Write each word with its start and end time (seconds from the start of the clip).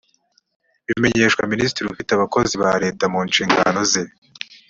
bimenyeshwa 0.87 1.41
minisitiri 1.51 1.87
ufite 1.89 2.09
abakozi 2.13 2.53
ba 2.61 2.71
leta 2.83 3.03
mu 3.13 3.19
nshingano 3.27 3.79
ze 3.91 4.03